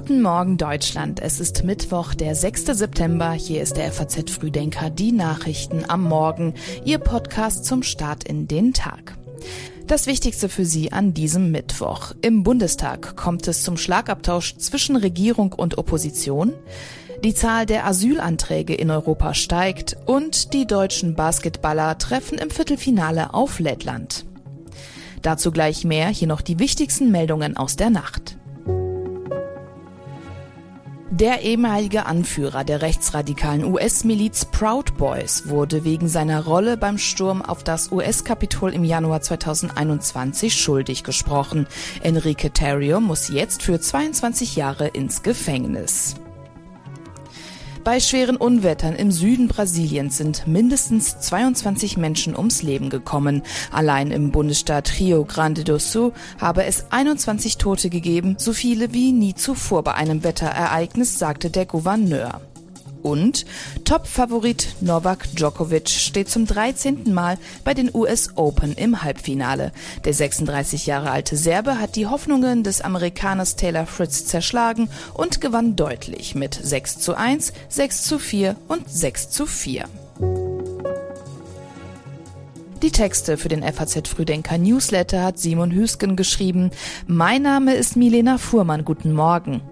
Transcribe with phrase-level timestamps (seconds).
[0.00, 1.18] Guten Morgen Deutschland.
[1.18, 2.66] Es ist Mittwoch, der 6.
[2.66, 3.32] September.
[3.32, 8.72] Hier ist der FAZ Frühdenker, die Nachrichten am Morgen, Ihr Podcast zum Start in den
[8.72, 9.18] Tag.
[9.88, 12.12] Das Wichtigste für Sie an diesem Mittwoch.
[12.22, 16.52] Im Bundestag kommt es zum Schlagabtausch zwischen Regierung und Opposition.
[17.24, 23.58] Die Zahl der Asylanträge in Europa steigt und die deutschen Basketballer treffen im Viertelfinale auf
[23.58, 24.26] Lettland.
[25.22, 28.38] Dazu gleich mehr, hier noch die wichtigsten Meldungen aus der Nacht.
[31.10, 37.64] Der ehemalige Anführer der rechtsradikalen US-Miliz Proud Boys wurde wegen seiner Rolle beim Sturm auf
[37.64, 41.66] das US-Kapitol im Januar 2021 schuldig gesprochen.
[42.02, 46.16] Enrique Terrio muss jetzt für 22 Jahre ins Gefängnis.
[47.84, 53.42] Bei schweren Unwettern im Süden Brasiliens sind mindestens 22 Menschen ums Leben gekommen.
[53.72, 59.12] Allein im Bundesstaat Rio Grande do Sul habe es 21 Tote gegeben, so viele wie
[59.12, 62.40] nie zuvor bei einem Wetterereignis, sagte der Gouverneur.
[63.02, 63.46] Und
[63.84, 67.12] Top-Favorit Novak Djokovic steht zum 13.
[67.12, 69.72] Mal bei den US Open im Halbfinale.
[70.04, 75.76] Der 36 Jahre alte Serbe hat die Hoffnungen des Amerikaners Taylor Fritz zerschlagen und gewann
[75.76, 79.84] deutlich mit 6 zu 1, 6 zu 4 und 6 zu 4.
[82.82, 86.70] Die Texte für den FAZ Früdenker Newsletter hat Simon Hüsken geschrieben.
[87.08, 88.84] Mein Name ist Milena Fuhrmann.
[88.84, 89.62] Guten Morgen.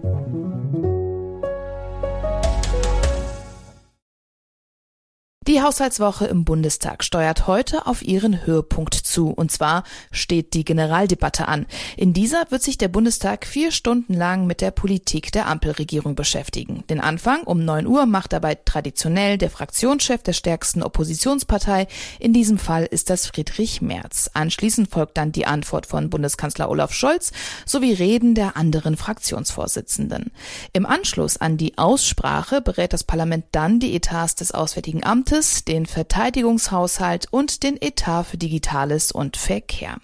[5.47, 9.29] Die Haushaltswoche im Bundestag steuert heute auf ihren Höhepunkt zu.
[9.29, 11.67] Und zwar steht die Generaldebatte an.
[11.95, 16.83] In dieser wird sich der Bundestag vier Stunden lang mit der Politik der Ampelregierung beschäftigen.
[16.89, 21.87] Den Anfang um neun Uhr macht dabei traditionell der Fraktionschef der stärksten Oppositionspartei.
[22.19, 24.29] In diesem Fall ist das Friedrich Merz.
[24.33, 27.31] Anschließend folgt dann die Antwort von Bundeskanzler Olaf Scholz
[27.65, 30.31] sowie Reden der anderen Fraktionsvorsitzenden.
[30.73, 35.65] Im Anschluss an die Aussprache berät das Parlament dann die Etats des Auswärtigen Amtes Staates,
[35.65, 39.97] den Verteidigungshaushalt und den Etat für Digitales und Verkehr.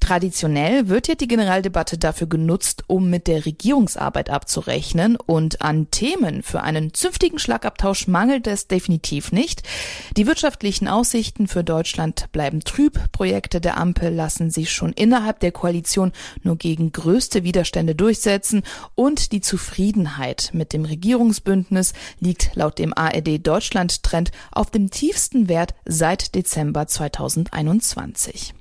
[0.00, 6.42] Traditionell wird ja die Generaldebatte dafür genutzt, um mit der Regierungsarbeit abzurechnen und an Themen
[6.42, 9.62] für einen zünftigen Schlagabtausch mangelt es definitiv nicht.
[10.16, 13.00] Die wirtschaftlichen Aussichten für Deutschland bleiben trüb.
[13.12, 18.62] Projekte der Ampel lassen sich schon innerhalb der Koalition nur gegen größte Widerstände durchsetzen
[18.94, 25.48] und die Zufriedenheit mit dem Regierungsbündnis liegt laut dem ARD Deutschland Trend auf dem tiefsten
[25.48, 28.54] Wert seit Dezember 2021.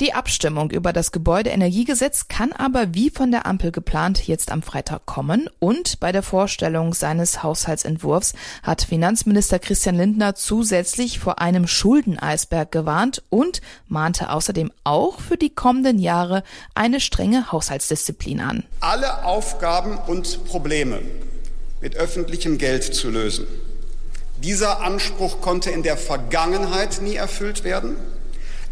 [0.00, 5.06] Die Abstimmung über das Gebäudeenergiegesetz kann aber wie von der Ampel geplant jetzt am Freitag
[5.06, 12.70] kommen und bei der Vorstellung seines Haushaltsentwurfs hat Finanzminister Christian Lindner zusätzlich vor einem Schuldeneisberg
[12.70, 16.44] gewarnt und mahnte außerdem auch für die kommenden Jahre
[16.76, 18.64] eine strenge Haushaltsdisziplin an.
[18.78, 21.00] Alle Aufgaben und Probleme
[21.80, 23.46] mit öffentlichem Geld zu lösen.
[24.42, 27.96] Dieser Anspruch konnte in der Vergangenheit nie erfüllt werden.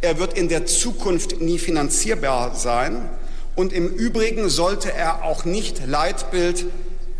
[0.06, 3.09] Er wird in der Zukunft nie finanzierbar sein.
[3.56, 6.65] Und im Übrigen sollte er auch nicht Leitbild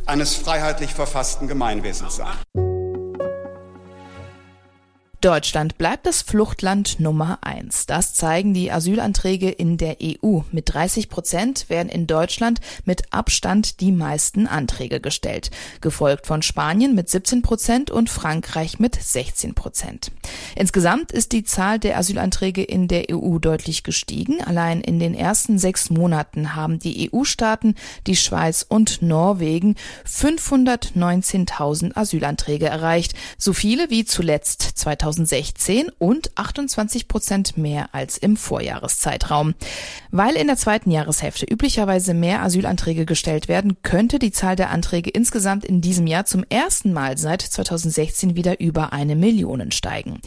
[0.07, 2.66] eines freiheitlich verfassten Gemeinwesens sein.
[5.27, 7.87] Deutschland bleibt das Fluchtland Nummer eins.
[7.87, 10.43] Das zeigen die Asylanträge in der EU.
[10.53, 15.51] Mit 30 Prozent werden in Deutschland mit Abstand die meisten Anträge gestellt,
[15.81, 20.13] gefolgt von Spanien mit 17 Prozent und Frankreich mit 16 Prozent.
[20.55, 24.41] Insgesamt ist die Zahl der Asylanträge in der EU deutlich gestiegen.
[24.45, 27.75] Allein in den ersten sechs Monaten haben die EU-Staaten,
[28.07, 29.75] die Schweiz und Norwegen
[30.07, 38.37] 519.000 Asylanträge erreicht, so viele wie zuletzt 2000 2016 und 28 Prozent mehr als im
[38.37, 39.55] Vorjahreszeitraum.
[40.11, 45.11] Weil in der zweiten Jahreshälfte üblicherweise mehr Asylanträge gestellt werden, könnte die Zahl der Anträge
[45.11, 50.21] insgesamt in diesem Jahr zum ersten Mal seit 2016 wieder über eine Million steigen.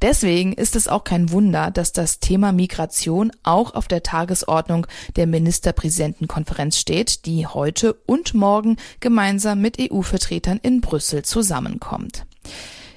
[0.00, 4.86] Deswegen ist es auch kein Wunder, dass das Thema Migration auch auf der Tagesordnung
[5.16, 12.24] der Ministerpräsidentenkonferenz steht, die heute und morgen gemeinsam mit EU-Vertretern in Brüssel zusammenkommt.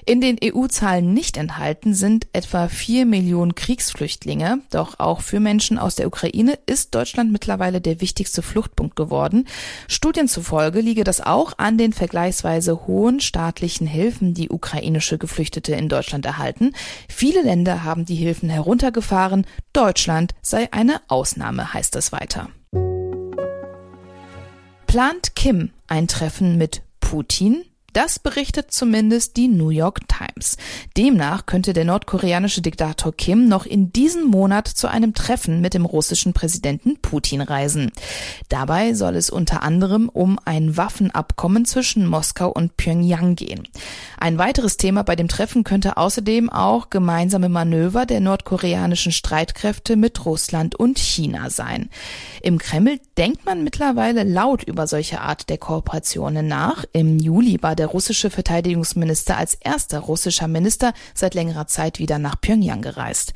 [0.10, 4.62] In den EU-Zahlen nicht enthalten sind etwa vier Millionen Kriegsflüchtlinge.
[4.72, 9.48] Doch auch für Menschen aus der Ukraine ist Deutschland mittlerweile der wichtigste Fluchtpunkt geworden.
[9.88, 15.90] Studien zufolge liege das auch an den vergleichsweise hohen staatlichen Hilfen, die ukrainische Geflüchtete in
[15.90, 16.74] Deutschland erhalten.
[17.08, 19.46] Viele Länder haben die Hilfen heruntergefahren.
[19.74, 22.50] Deutschland sei eine Ausnahme, heißt es weiter.
[24.88, 27.64] Plant Kim ein Treffen mit Putin?
[27.94, 30.58] Das berichtet zumindest die New York Times.
[30.96, 35.86] Demnach könnte der nordkoreanische Diktator Kim noch in diesem Monat zu einem Treffen mit dem
[35.86, 37.92] russischen Präsidenten Putin reisen.
[38.50, 43.68] Dabei soll es unter anderem um ein Waffenabkommen zwischen Moskau und Pyongyang gehen.
[44.20, 50.26] Ein weiteres Thema bei dem Treffen könnte außerdem auch gemeinsame Manöver der nordkoreanischen Streitkräfte mit
[50.26, 51.90] Russland und China sein.
[52.42, 56.86] Im Kreml denkt man mittlerweile laut über solche Art der Kooperationen nach.
[56.94, 62.40] Im Juli war der russische Verteidigungsminister als erster russischer Minister seit längerer Zeit wieder nach
[62.40, 63.34] Pyongyang gereist.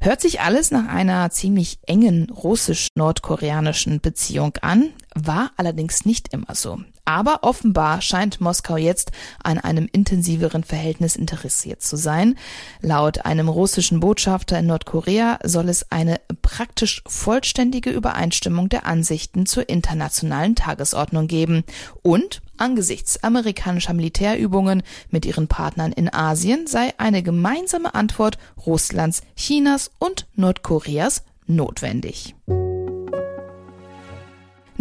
[0.00, 6.80] Hört sich alles nach einer ziemlich engen russisch-nordkoreanischen Beziehung an, war allerdings nicht immer so.
[7.04, 9.10] Aber offenbar scheint Moskau jetzt
[9.42, 12.36] an einem intensiveren Verhältnis interessiert zu sein.
[12.80, 19.68] Laut einem russischen Botschafter in Nordkorea soll es eine praktisch vollständige Übereinstimmung der Ansichten zur
[19.68, 21.64] internationalen Tagesordnung geben.
[22.02, 29.90] Und angesichts amerikanischer Militärübungen mit ihren Partnern in Asien sei eine gemeinsame Antwort Russlands, Chinas
[29.98, 32.36] und Nordkoreas notwendig.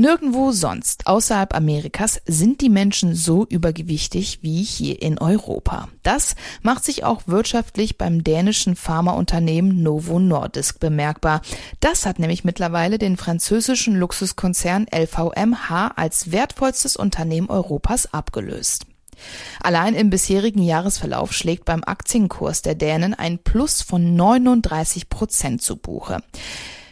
[0.02, 5.90] Nirgendwo sonst außerhalb Amerikas sind die Menschen so übergewichtig wie hier in Europa.
[6.02, 6.34] Das
[6.64, 11.44] macht sich auch wirtschaftlich beim dänischen Pharmaunternehmen Novo Nordisk bemerkbar.
[11.82, 18.88] Das hat nämlich mittlerweile den französischen Luxuskonzern LVMH als wertvollstes Unternehmen Europas abgelöst.
[19.62, 25.78] Allein im bisherigen Jahresverlauf schlägt beim Aktienkurs der Dänen ein Plus von 39 Prozent zu
[25.78, 26.24] Buche.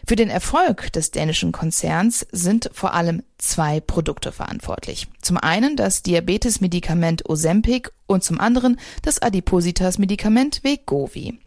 [0.09, 5.05] Für den Erfolg des dänischen Konzerns sind vor allem zwei Produkte verantwortlich.
[5.21, 11.37] Zum einen das Diabetesmedikament Ozempic und zum anderen das Adipositas-Medikament Wegovy.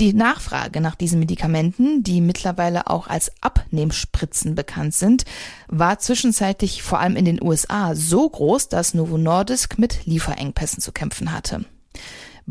[0.00, 5.24] Die Nachfrage nach diesen Medikamenten, die mittlerweile auch als Abnehmspritzen bekannt sind,
[5.68, 10.90] war zwischenzeitlich vor allem in den USA so groß, dass Novo Nordisk mit Lieferengpässen zu
[10.90, 11.64] kämpfen hatte.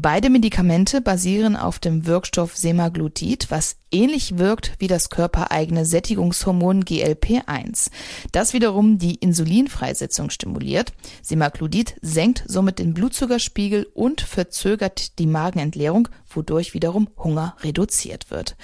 [0.02, 7.90] Beide Medikamente basieren auf dem Wirkstoff Semaglutid, was ähnlich wirkt wie das körpereigene Sättigungshormon GLP-1.
[8.32, 10.94] Das wiederum die Insulinfreisetzung stimuliert.
[11.22, 18.56] Semaglutid senkt somit den Blutzuckerspiegel und verzögert die Magenentleerung, wodurch wiederum Hunger reduziert wird.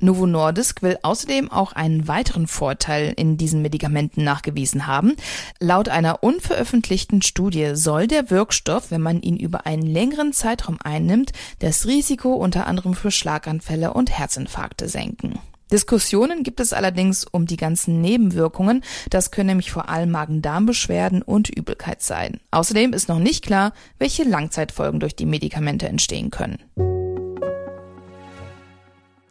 [0.00, 5.16] Novo Nordisk will außerdem auch einen weiteren Vorteil in diesen Medikamenten nachgewiesen haben.
[5.58, 11.32] Laut einer unveröffentlichten Studie soll der Wirkstoff, wenn man ihn über einen längeren Zeitraum einnimmt,
[11.58, 14.57] das Risiko unter anderem für Schlaganfälle und Herzinfarkte
[14.88, 15.38] senken.
[15.70, 18.82] Diskussionen gibt es allerdings um die ganzen Nebenwirkungen.
[19.10, 22.40] Das können nämlich vor allem Magen-Darm-Beschwerden und Übelkeit sein.
[22.50, 26.58] Außerdem ist noch nicht klar, welche Langzeitfolgen durch die Medikamente entstehen können.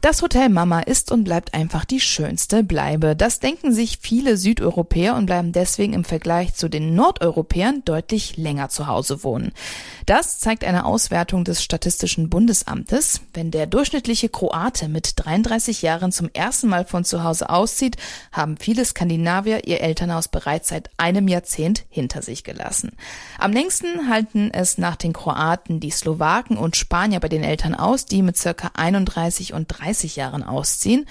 [0.08, 3.14] Das Hotel Mama ist und bleibt einfach die schönste Bleibe.
[3.14, 8.70] Das denken sich viele Südeuropäer und bleiben deswegen im Vergleich zu den Nordeuropäern deutlich länger
[8.70, 9.52] zu Hause wohnen.
[10.06, 13.20] Das zeigt eine Auswertung des Statistischen Bundesamtes.
[13.34, 17.98] Wenn der durchschnittliche Kroate mit 33 Jahren zum ersten Mal von zu Hause auszieht,
[18.32, 22.94] haben viele Skandinavier ihr Elternhaus bereits seit einem Jahrzehnt hinter sich gelassen.
[23.40, 28.06] Am längsten halten es nach den Kroaten die Slowaken und Spanier bei den Eltern aus,
[28.06, 31.06] die mit circa 31 und 30 Jahren ausziehen.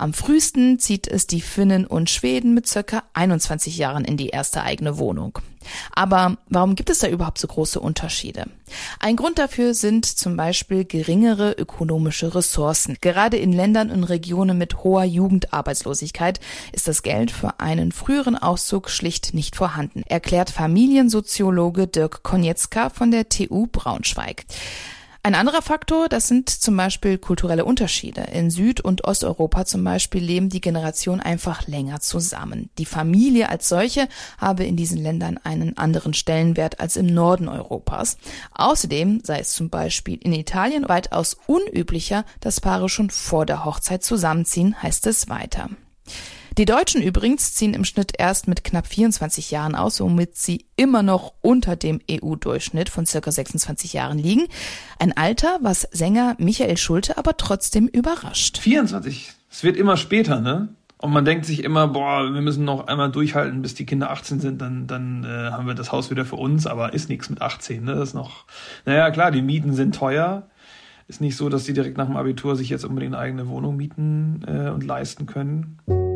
[0.00, 4.62] Am frühesten zieht es die Finnen und Schweden mit circa 21 Jahren in die erste
[4.62, 5.40] eigene Wohnung.
[5.92, 8.46] Aber warum gibt es da überhaupt so große Unterschiede?
[9.00, 12.96] Ein Grund dafür sind zum Beispiel geringere ökonomische Ressourcen.
[13.00, 16.38] Gerade in Ländern und Regionen mit hoher Jugendarbeitslosigkeit
[16.70, 23.10] ist das Geld für einen früheren Auszug schlicht nicht vorhanden, erklärt Familiensoziologe Dirk Konietzka von
[23.10, 24.44] der TU Braunschweig.
[25.28, 28.22] Ein anderer Faktor, das sind zum Beispiel kulturelle Unterschiede.
[28.32, 32.70] In Süd- und Osteuropa zum Beispiel leben die Generationen einfach länger zusammen.
[32.78, 34.08] Die Familie als solche
[34.38, 38.16] habe in diesen Ländern einen anderen Stellenwert als im Norden Europas.
[38.54, 44.02] Außerdem sei es zum Beispiel in Italien weitaus unüblicher, dass Paare schon vor der Hochzeit
[44.02, 45.68] zusammenziehen, heißt es weiter.
[46.58, 51.04] Die Deutschen übrigens ziehen im Schnitt erst mit knapp 24 Jahren aus, womit sie immer
[51.04, 54.48] noch unter dem EU-Durchschnitt von circa 26 Jahren liegen.
[54.98, 58.58] Ein Alter, was Sänger Michael Schulte aber trotzdem überrascht.
[58.58, 59.30] 24.
[59.48, 60.70] Es wird immer später, ne?
[60.96, 64.40] Und man denkt sich immer, boah, wir müssen noch einmal durchhalten, bis die Kinder 18
[64.40, 67.40] sind, dann, dann äh, haben wir das Haus wieder für uns, aber ist nichts mit
[67.40, 67.94] 18, ne?
[67.94, 68.46] Das ist noch,
[68.84, 70.48] naja, klar, die Mieten sind teuer.
[71.06, 73.76] Ist nicht so, dass die direkt nach dem Abitur sich jetzt unbedingt eine eigene Wohnung
[73.76, 76.07] mieten äh, und leisten können.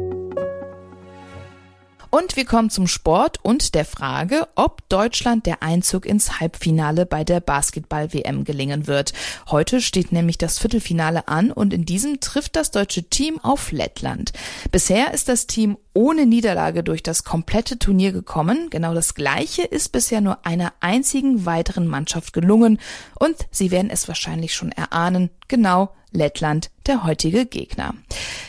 [2.15, 7.25] Und wir kommen zum Sport und der Frage, ob Deutschland der Einzug ins Halbfinale bei
[7.25, 9.15] der Basketball-WM gelingen wird.
[9.51, 14.35] Heute steht nämlich das Viertelfinale an und in diesem trifft das deutsche Team auf Lettland.
[14.71, 18.69] Bisher ist das Team ohne Niederlage durch das komplette Turnier gekommen.
[18.69, 22.79] Genau das Gleiche ist bisher nur einer einzigen weiteren Mannschaft gelungen
[23.19, 27.95] und Sie werden es wahrscheinlich schon erahnen, genau Lettland der heutige Gegner.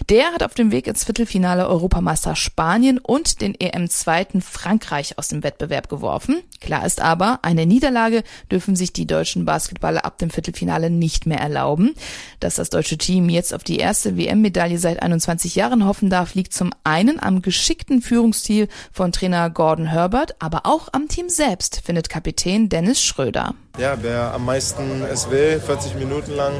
[0.09, 5.43] Der hat auf dem Weg ins Viertelfinale Europameister Spanien und den EM-Zweiten Frankreich aus dem
[5.43, 6.41] Wettbewerb geworfen.
[6.59, 11.39] Klar ist aber, eine Niederlage dürfen sich die deutschen Basketballer ab dem Viertelfinale nicht mehr
[11.39, 11.93] erlauben.
[12.39, 16.53] Dass das deutsche Team jetzt auf die erste WM-Medaille seit 21 Jahren hoffen darf, liegt
[16.53, 22.09] zum einen am geschickten Führungsstil von Trainer Gordon Herbert, aber auch am Team selbst, findet
[22.09, 23.55] Kapitän Dennis Schröder.
[23.77, 26.53] Ja, wer am meisten es will, 40 Minuten lang.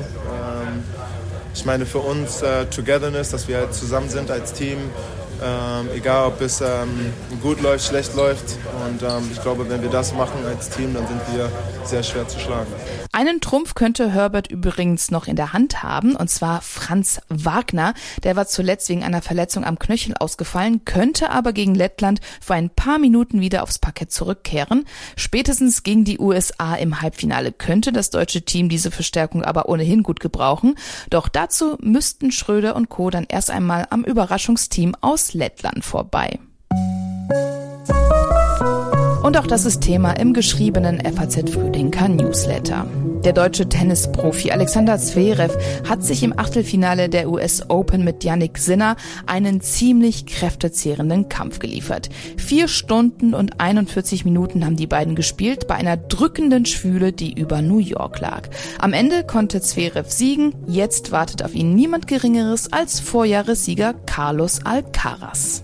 [1.54, 4.78] Ich meine, für uns äh, Togetherness, dass wir halt zusammen sind als Team,
[5.44, 8.58] ähm, egal ob es ähm, gut läuft, schlecht läuft.
[8.86, 11.50] Und ähm, ich glaube, wenn wir das machen als Team, dann sind wir
[11.86, 12.72] sehr schwer zu schlagen.
[13.16, 17.94] Einen Trumpf könnte Herbert übrigens noch in der Hand haben, und zwar Franz Wagner.
[18.24, 22.72] Der war zuletzt wegen einer Verletzung am Knöchel ausgefallen, könnte aber gegen Lettland für ein
[22.72, 24.86] paar Minuten wieder aufs Parkett zurückkehren.
[25.16, 30.20] Spätestens gegen die USA im Halbfinale könnte das deutsche Team diese Verstärkung aber ohnehin gut
[30.20, 30.74] gebrauchen.
[31.12, 33.12] Doch dazu müssten Schröder und Co.
[33.12, 36.40] dann erst einmal am Überraschungsteam aus Lettland vorbei.
[39.34, 42.86] Und auch das ist Thema im geschriebenen FAZ Frühdenker Newsletter.
[43.26, 45.58] Der deutsche Tennisprofi Alexander Zverev
[45.90, 52.10] hat sich im Achtelfinale der US Open mit Yannick Sinner einen ziemlich kräftezehrenden Kampf geliefert.
[52.38, 57.64] Vier Stunden und 41 Minuten haben die beiden gespielt bei einer drückenden Schwüle, die über
[57.64, 58.50] New York lag.
[58.78, 60.54] Am Ende konnte Zverev siegen.
[60.68, 65.64] Jetzt wartet auf ihn niemand Geringeres als Vorjahressieger Carlos Alcaraz.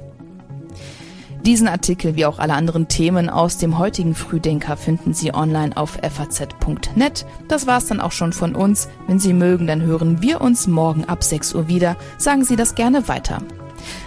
[1.45, 5.97] Diesen Artikel wie auch alle anderen Themen aus dem heutigen Frühdenker finden Sie online auf
[6.01, 7.25] faz.net.
[7.47, 8.89] Das war's dann auch schon von uns.
[9.07, 11.95] Wenn Sie mögen, dann hören wir uns morgen ab 6 Uhr wieder.
[12.17, 13.39] Sagen Sie das gerne weiter.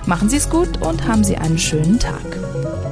[0.06, 2.91] Machen Sie es gut und haben Sie einen schönen Tag.